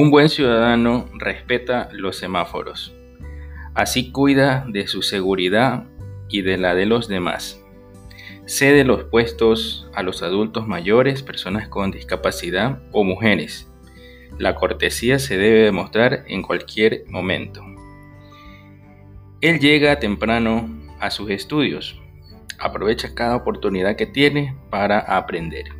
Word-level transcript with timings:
Un 0.00 0.12
buen 0.12 0.28
ciudadano 0.28 1.08
respeta 1.14 1.88
los 1.90 2.16
semáforos. 2.16 2.94
Así 3.74 4.12
cuida 4.12 4.64
de 4.68 4.86
su 4.86 5.02
seguridad 5.02 5.88
y 6.28 6.42
de 6.42 6.56
la 6.56 6.76
de 6.76 6.86
los 6.86 7.08
demás. 7.08 7.64
Cede 8.46 8.84
los 8.84 9.02
puestos 9.02 9.90
a 9.92 10.04
los 10.04 10.22
adultos 10.22 10.68
mayores, 10.68 11.24
personas 11.24 11.66
con 11.66 11.90
discapacidad 11.90 12.80
o 12.92 13.02
mujeres. 13.02 13.72
La 14.38 14.54
cortesía 14.54 15.18
se 15.18 15.36
debe 15.36 15.64
demostrar 15.64 16.22
en 16.28 16.42
cualquier 16.42 17.02
momento. 17.08 17.60
Él 19.40 19.58
llega 19.58 19.98
temprano 19.98 20.68
a 21.00 21.10
sus 21.10 21.28
estudios. 21.30 22.00
Aprovecha 22.60 23.16
cada 23.16 23.34
oportunidad 23.34 23.96
que 23.96 24.06
tiene 24.06 24.56
para 24.70 25.00
aprender. 25.00 25.77